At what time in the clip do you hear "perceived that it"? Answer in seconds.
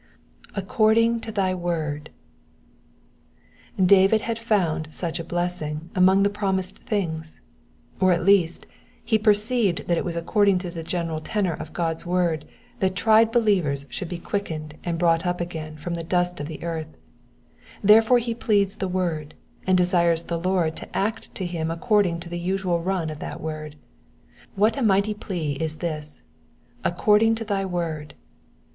9.19-10.03